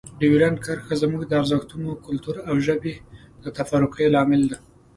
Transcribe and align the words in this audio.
ډیورنډ 0.19 0.57
کرښه 0.65 0.93
زموږ 1.01 1.21
د 1.25 1.31
ارزښتونو، 1.41 1.89
کلتور 2.05 2.35
او 2.49 2.55
ژبې 2.67 2.93
د 3.43 3.45
تفرقې 3.57 4.05
لامل 4.15 4.41
ده. 4.51 4.57